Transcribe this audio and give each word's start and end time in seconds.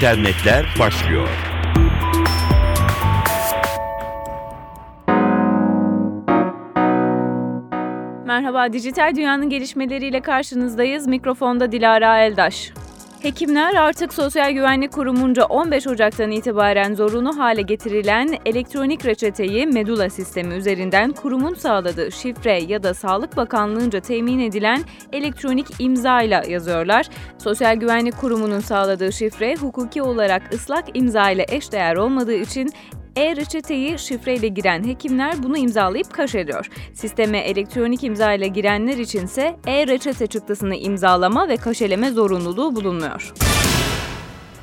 internetler 0.00 0.66
başlıyor. 0.78 1.28
Merhaba, 8.26 8.72
dijital 8.72 9.14
dünyanın 9.16 9.48
gelişmeleriyle 9.48 10.20
karşınızdayız. 10.20 11.06
Mikrofonda 11.06 11.72
Dilara 11.72 12.18
Eldaş. 12.18 12.72
Hekimler 13.22 13.74
artık 13.74 14.14
Sosyal 14.14 14.52
Güvenlik 14.52 14.92
Kurumunca 14.92 15.44
15 15.44 15.86
Ocak'tan 15.86 16.30
itibaren 16.30 16.94
zorunlu 16.94 17.38
hale 17.38 17.62
getirilen 17.62 18.38
elektronik 18.46 19.06
reçeteyi 19.06 19.66
Medula 19.66 20.10
sistemi 20.10 20.54
üzerinden 20.54 21.12
kurumun 21.12 21.54
sağladığı 21.54 22.12
şifre 22.12 22.62
ya 22.62 22.82
da 22.82 22.94
Sağlık 22.94 23.36
Bakanlığı'nca 23.36 24.00
temin 24.00 24.38
edilen 24.38 24.84
elektronik 25.12 25.66
imza 25.78 26.22
ile 26.22 26.42
yazıyorlar. 26.48 27.06
Sosyal 27.38 27.76
Güvenlik 27.76 28.16
Kurumu'nun 28.16 28.60
sağladığı 28.60 29.12
şifre 29.12 29.56
hukuki 29.56 30.02
olarak 30.02 30.54
ıslak 30.54 30.84
imza 30.94 31.30
ile 31.30 31.46
eşdeğer 31.48 31.96
olmadığı 31.96 32.34
için 32.34 32.72
e-reçeteyi 33.20 33.98
şifreyle 33.98 34.48
giren 34.48 34.84
hekimler 34.84 35.42
bunu 35.42 35.58
imzalayıp 35.58 36.12
kaşeliyor. 36.12 36.68
Sisteme 36.94 37.38
elektronik 37.38 38.04
imza 38.04 38.32
ile 38.32 38.48
girenler 38.48 38.98
içinse 38.98 39.56
e-reçete 39.66 40.26
çıktısını 40.26 40.76
imzalama 40.76 41.48
ve 41.48 41.56
kaşeleme 41.56 42.10
zorunluluğu 42.10 42.76
bulunmuyor. 42.76 43.32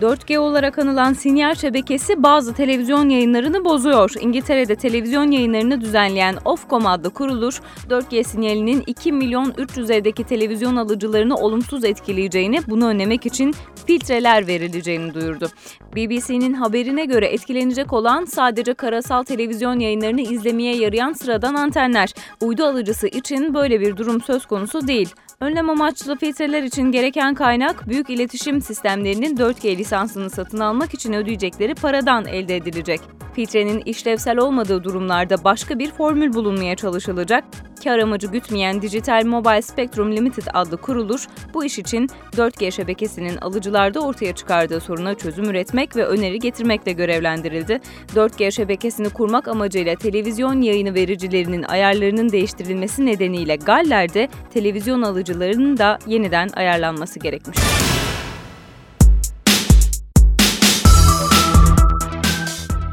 4G 0.00 0.38
olarak 0.38 0.78
anılan 0.78 1.12
sinyal 1.12 1.54
şebekesi 1.54 2.22
bazı 2.22 2.54
televizyon 2.54 3.08
yayınlarını 3.08 3.64
bozuyor. 3.64 4.12
İngiltere'de 4.20 4.74
televizyon 4.74 5.30
yayınlarını 5.30 5.80
düzenleyen 5.80 6.36
Ofcom 6.44 6.86
adlı 6.86 7.10
kuruluş, 7.10 7.60
4G 7.88 8.24
sinyalinin 8.24 8.82
2 8.86 9.12
milyon 9.12 9.50
300'erdeki 9.50 10.24
televizyon 10.24 10.76
alıcılarını 10.76 11.34
olumsuz 11.34 11.84
etkileyeceğini, 11.84 12.60
bunu 12.66 12.86
önlemek 12.88 13.26
için 13.26 13.54
filtreler 13.86 14.46
verileceğini 14.46 15.14
duyurdu. 15.14 15.48
BBC'nin 15.96 16.54
haberine 16.54 17.04
göre 17.04 17.26
etkilenecek 17.26 17.92
olan 17.92 18.24
sadece 18.24 18.74
karasal 18.74 19.22
televizyon 19.22 19.78
yayınlarını 19.78 20.20
izlemeye 20.20 20.76
yarayan 20.76 21.12
sıradan 21.12 21.54
antenler. 21.54 22.14
Uydu 22.40 22.64
alıcısı 22.64 23.08
için 23.08 23.54
böyle 23.54 23.80
bir 23.80 23.96
durum 23.96 24.20
söz 24.20 24.46
konusu 24.46 24.88
değil. 24.88 25.14
Önlem 25.40 25.70
amaçlı 25.70 26.16
filtreler 26.16 26.62
için 26.62 26.82
gereken 26.82 27.34
kaynak 27.34 27.88
büyük 27.88 28.10
iletişim 28.10 28.60
sistemlerinin 28.60 29.36
4G 29.36 29.76
lisansını 29.76 30.30
satın 30.30 30.58
almak 30.60 30.94
için 30.94 31.12
ödeyecekleri 31.12 31.74
paradan 31.74 32.26
elde 32.26 32.56
edilecek. 32.56 33.00
Filtrenin 33.40 33.82
işlevsel 33.86 34.38
olmadığı 34.38 34.84
durumlarda 34.84 35.44
başka 35.44 35.78
bir 35.78 35.90
formül 35.90 36.34
bulunmaya 36.34 36.76
çalışılacak. 36.76 37.44
Kar 37.84 37.98
amacı 37.98 38.26
gütmeyen 38.26 38.82
Digital 38.82 39.24
Mobile 39.26 39.62
Spectrum 39.62 40.16
Limited 40.16 40.42
adlı 40.54 40.76
kuruluş 40.76 41.28
bu 41.54 41.64
iş 41.64 41.78
için 41.78 42.08
4G 42.32 42.72
şebekesinin 42.72 43.36
alıcılarda 43.36 44.00
ortaya 44.00 44.34
çıkardığı 44.34 44.80
soruna 44.80 45.14
çözüm 45.14 45.44
üretmek 45.44 45.96
ve 45.96 46.06
öneri 46.06 46.38
getirmekle 46.38 46.92
görevlendirildi. 46.92 47.80
4G 48.14 48.52
şebekesini 48.52 49.10
kurmak 49.10 49.48
amacıyla 49.48 49.94
televizyon 49.94 50.60
yayını 50.62 50.94
vericilerinin 50.94 51.62
ayarlarının 51.62 52.28
değiştirilmesi 52.32 53.06
nedeniyle 53.06 53.56
Galler'de 53.56 54.28
televizyon 54.54 55.02
alıcılarının 55.02 55.76
da 55.78 55.98
yeniden 56.06 56.48
ayarlanması 56.48 57.18
gerekmiş. 57.18 57.58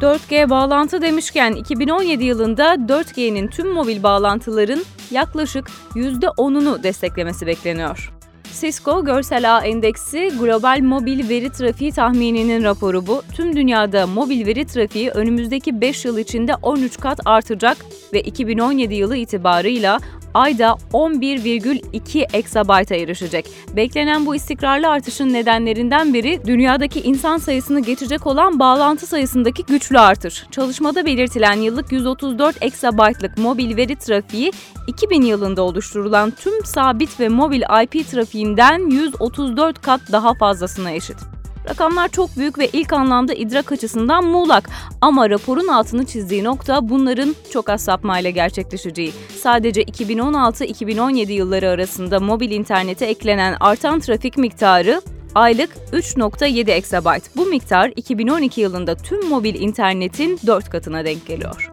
4G 0.00 0.50
bağlantı 0.50 1.02
demişken 1.02 1.52
2017 1.52 2.24
yılında 2.24 2.74
4G'nin 2.74 3.48
tüm 3.48 3.72
mobil 3.72 4.02
bağlantıların 4.02 4.84
yaklaşık 5.10 5.70
%10'unu 5.94 6.82
desteklemesi 6.82 7.46
bekleniyor. 7.46 8.12
Cisco 8.60 9.04
Görsel 9.04 9.56
Ağ 9.56 9.60
Endeksi 9.60 10.32
Global 10.40 10.78
Mobil 10.82 11.28
Veri 11.28 11.52
Trafiği 11.52 11.92
tahmininin 11.92 12.64
raporu 12.64 13.06
bu. 13.06 13.22
Tüm 13.32 13.56
dünyada 13.56 14.06
mobil 14.06 14.46
veri 14.46 14.66
trafiği 14.66 15.10
önümüzdeki 15.10 15.80
5 15.80 16.04
yıl 16.04 16.18
içinde 16.18 16.54
13 16.62 17.00
kat 17.00 17.20
artacak 17.24 17.76
ve 18.12 18.20
2017 18.20 18.94
yılı 18.94 19.16
itibarıyla 19.16 19.98
ayda 20.34 20.76
11,2 20.92 22.36
exabyte'a 22.36 22.98
erişecek. 22.98 23.46
Beklenen 23.76 24.26
bu 24.26 24.34
istikrarlı 24.34 24.88
artışın 24.88 25.32
nedenlerinden 25.32 26.14
biri 26.14 26.40
dünyadaki 26.46 27.00
insan 27.00 27.38
sayısını 27.38 27.80
geçecek 27.80 28.26
olan 28.26 28.58
bağlantı 28.58 29.06
sayısındaki 29.06 29.64
güçlü 29.64 29.98
artış. 29.98 30.46
Çalışmada 30.50 31.06
belirtilen 31.06 31.56
yıllık 31.56 31.92
134 31.92 32.56
exabyte'lık 32.60 33.38
mobil 33.38 33.76
veri 33.76 33.96
trafiği 33.96 34.52
2000 34.86 35.22
yılında 35.22 35.62
oluşturulan 35.62 36.30
tüm 36.30 36.64
sabit 36.64 37.20
ve 37.20 37.28
mobil 37.28 37.62
IP 37.82 38.10
trafiğinden 38.10 38.90
134 38.90 39.82
kat 39.82 40.00
daha 40.12 40.34
fazlasına 40.34 40.90
eşit. 40.90 41.37
Rakamlar 41.68 42.08
çok 42.08 42.36
büyük 42.36 42.58
ve 42.58 42.68
ilk 42.72 42.92
anlamda 42.92 43.34
idrak 43.34 43.72
açısından 43.72 44.24
muğlak 44.24 44.70
ama 45.00 45.30
raporun 45.30 45.68
altını 45.68 46.06
çizdiği 46.06 46.44
nokta 46.44 46.88
bunların 46.88 47.34
çok 47.52 47.68
az 47.68 47.84
sapmayla 47.84 48.30
gerçekleşeceği. 48.30 49.12
Sadece 49.42 49.82
2016-2017 49.82 51.32
yılları 51.32 51.68
arasında 51.68 52.20
mobil 52.20 52.50
internete 52.50 53.06
eklenen 53.06 53.56
artan 53.60 54.00
trafik 54.00 54.36
miktarı 54.38 55.02
aylık 55.34 55.70
3.7 55.92 56.70
exabyte. 56.70 57.30
Bu 57.36 57.46
miktar 57.46 57.92
2012 57.96 58.60
yılında 58.60 58.94
tüm 58.94 59.28
mobil 59.28 59.54
internetin 59.54 60.40
4 60.46 60.70
katına 60.70 61.04
denk 61.04 61.26
geliyor. 61.26 61.67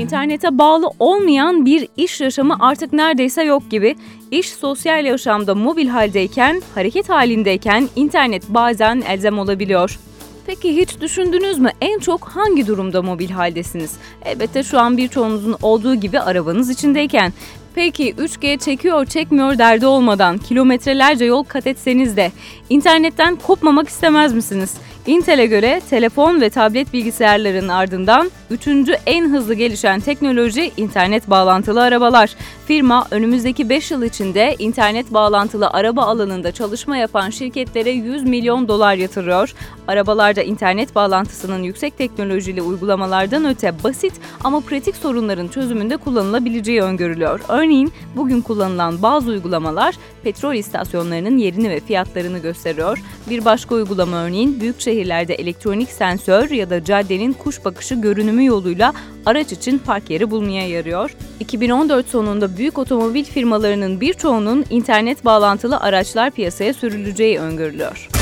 İnternete 0.00 0.58
bağlı 0.58 0.90
olmayan 0.98 1.66
bir 1.66 1.88
iş 1.96 2.20
yaşamı 2.20 2.56
artık 2.60 2.92
neredeyse 2.92 3.42
yok 3.42 3.70
gibi. 3.70 3.96
İş 4.30 4.52
sosyal 4.52 5.04
yaşamda 5.04 5.54
mobil 5.54 5.88
haldeyken, 5.88 6.62
hareket 6.74 7.08
halindeyken 7.08 7.88
internet 7.96 8.48
bazen 8.48 9.02
elzem 9.08 9.38
olabiliyor. 9.38 9.98
Peki 10.46 10.76
hiç 10.76 11.00
düşündünüz 11.00 11.58
mü 11.58 11.70
en 11.80 11.98
çok 11.98 12.24
hangi 12.24 12.66
durumda 12.66 13.02
mobil 13.02 13.30
haldesiniz? 13.30 13.96
Elbette 14.24 14.62
şu 14.62 14.78
an 14.78 14.96
birçoğunuzun 14.96 15.56
olduğu 15.62 15.94
gibi 15.94 16.20
arabanız 16.20 16.70
içindeyken. 16.70 17.32
Peki 17.74 18.14
3G 18.14 18.58
çekiyor 18.58 19.06
çekmiyor 19.06 19.58
derdi 19.58 19.86
olmadan 19.86 20.38
kilometrelerce 20.38 21.24
yol 21.24 21.44
kat 21.44 21.66
etseniz 21.66 22.16
de 22.16 22.32
internetten 22.68 23.36
kopmamak 23.36 23.88
istemez 23.88 24.34
misiniz? 24.34 24.74
Intel'e 25.06 25.46
göre 25.46 25.80
telefon 25.90 26.40
ve 26.40 26.50
tablet 26.50 26.92
bilgisayarların 26.92 27.68
ardından 27.68 28.30
üçüncü 28.50 28.92
en 29.06 29.28
hızlı 29.28 29.54
gelişen 29.54 30.00
teknoloji 30.00 30.72
internet 30.76 31.30
bağlantılı 31.30 31.82
arabalar. 31.82 32.30
Firma 32.66 33.06
önümüzdeki 33.10 33.68
5 33.68 33.90
yıl 33.90 34.02
içinde 34.02 34.56
internet 34.58 35.14
bağlantılı 35.14 35.70
araba 35.70 36.02
alanında 36.02 36.52
çalışma 36.52 36.96
yapan 36.96 37.30
şirketlere 37.30 37.90
100 37.90 38.22
milyon 38.22 38.68
dolar 38.68 38.94
yatırıyor. 38.94 39.54
Arabalarda 39.88 40.42
internet 40.42 40.94
bağlantısının 40.94 41.62
yüksek 41.62 41.98
teknolojili 41.98 42.62
uygulamalardan 42.62 43.44
öte 43.44 43.84
basit 43.84 44.12
ama 44.44 44.60
pratik 44.60 44.96
sorunların 44.96 45.48
çözümünde 45.48 45.96
kullanılabileceği 45.96 46.82
öngörülüyor. 46.82 47.40
Örneğin 47.60 47.92
bugün 48.16 48.40
kullanılan 48.40 49.02
bazı 49.02 49.30
uygulamalar 49.30 49.94
petrol 50.22 50.54
istasyonlarının 50.54 51.38
yerini 51.38 51.70
ve 51.70 51.80
fiyatlarını 51.80 52.38
gösteriyor. 52.38 52.98
Bir 53.30 53.44
başka 53.44 53.74
uygulama 53.74 54.16
örneğin 54.16 54.60
büyük 54.60 54.80
şehirlerde 54.80 55.34
elektronik 55.34 55.88
sensör 55.88 56.50
ya 56.50 56.70
da 56.70 56.84
caddenin 56.84 57.32
kuş 57.32 57.64
bakışı 57.64 57.94
görünümü 57.94 58.44
yoluyla 58.44 58.92
araç 59.26 59.52
için 59.52 59.78
park 59.78 60.10
yeri 60.10 60.30
bulmaya 60.30 60.68
yarıyor. 60.68 61.16
2014 61.40 62.08
sonunda 62.08 62.56
büyük 62.56 62.78
otomobil 62.78 63.24
firmalarının 63.24 64.00
birçoğunun 64.00 64.64
internet 64.70 65.24
bağlantılı 65.24 65.80
araçlar 65.80 66.30
piyasaya 66.30 66.74
sürüleceği 66.74 67.38
öngörülüyor. 67.38 68.19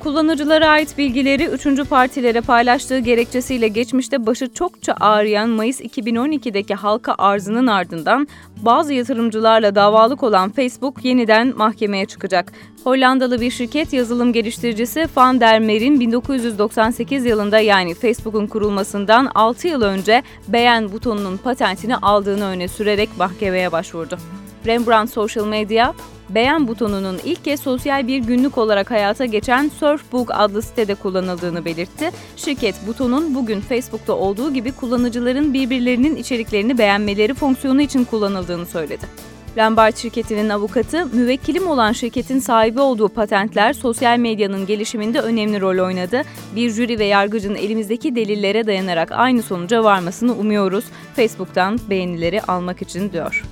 Kullanıcılara 0.00 0.68
ait 0.68 0.98
bilgileri 0.98 1.44
üçüncü 1.44 1.84
partilere 1.84 2.40
paylaştığı 2.40 2.98
gerekçesiyle 2.98 3.68
geçmişte 3.68 4.26
başı 4.26 4.52
çokça 4.54 4.94
ağrıyan 5.00 5.48
Mayıs 5.48 5.80
2012'deki 5.80 6.74
halka 6.74 7.14
arzının 7.18 7.66
ardından 7.66 8.28
bazı 8.56 8.94
yatırımcılarla 8.94 9.74
davalık 9.74 10.22
olan 10.22 10.50
Facebook 10.50 11.04
yeniden 11.04 11.56
mahkemeye 11.56 12.06
çıkacak. 12.06 12.52
Hollandalı 12.84 13.40
bir 13.40 13.50
şirket 13.50 13.92
yazılım 13.92 14.32
geliştiricisi 14.32 15.06
Van 15.16 15.40
der 15.40 15.60
Mer'in 15.60 16.00
1998 16.00 17.24
yılında 17.24 17.58
yani 17.58 17.94
Facebook'un 17.94 18.46
kurulmasından 18.46 19.30
6 19.34 19.68
yıl 19.68 19.82
önce 19.82 20.22
beğen 20.48 20.92
butonunun 20.92 21.36
patentini 21.36 21.96
aldığını 21.96 22.44
öne 22.44 22.68
sürerek 22.68 23.08
mahkemeye 23.18 23.72
başvurdu. 23.72 24.18
Rembrandt 24.66 25.10
Social 25.10 25.46
Media, 25.46 25.94
beğen 26.30 26.68
butonunun 26.68 27.18
ilk 27.24 27.44
kez 27.44 27.60
sosyal 27.60 28.06
bir 28.06 28.18
günlük 28.18 28.58
olarak 28.58 28.90
hayata 28.90 29.24
geçen 29.24 29.68
Surfbook 29.68 30.30
adlı 30.34 30.62
sitede 30.62 30.94
kullanıldığını 30.94 31.64
belirtti. 31.64 32.10
Şirket 32.36 32.86
butonun 32.86 33.34
bugün 33.34 33.60
Facebook'ta 33.60 34.12
olduğu 34.12 34.52
gibi 34.52 34.72
kullanıcıların 34.72 35.54
birbirlerinin 35.54 36.16
içeriklerini 36.16 36.78
beğenmeleri 36.78 37.34
fonksiyonu 37.34 37.82
için 37.82 38.04
kullanıldığını 38.04 38.66
söyledi. 38.66 39.28
Lombard 39.58 39.96
şirketinin 39.96 40.48
avukatı, 40.48 41.06
müvekkilim 41.06 41.66
olan 41.66 41.92
şirketin 41.92 42.38
sahibi 42.38 42.80
olduğu 42.80 43.08
patentler 43.08 43.72
sosyal 43.72 44.18
medyanın 44.18 44.66
gelişiminde 44.66 45.20
önemli 45.20 45.60
rol 45.60 45.86
oynadı. 45.86 46.22
Bir 46.56 46.70
jüri 46.70 46.98
ve 46.98 47.04
yargıcın 47.04 47.54
elimizdeki 47.54 48.16
delillere 48.16 48.66
dayanarak 48.66 49.12
aynı 49.12 49.42
sonuca 49.42 49.84
varmasını 49.84 50.34
umuyoruz. 50.34 50.84
Facebook'tan 51.16 51.78
beğenileri 51.90 52.42
almak 52.42 52.82
için 52.82 53.12
diyor. 53.12 53.44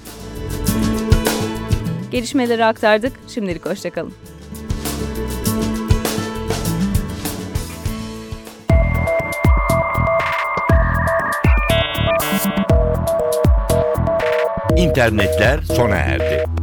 Gelişmeleri 2.16 2.64
aktardık. 2.64 3.12
Şimdilik 3.28 3.66
hoşçakalın. 3.66 4.12
İnternetler 14.76 15.62
sona 15.62 15.96
erdi. 15.96 16.55